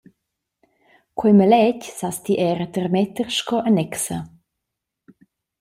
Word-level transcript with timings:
Quei 1.17 1.33
maletg 1.39 1.79
sas 1.97 2.17
ti 2.23 2.33
era 2.51 2.65
tarmetter 2.73 3.27
sco 3.37 3.57
annexa. 3.69 4.17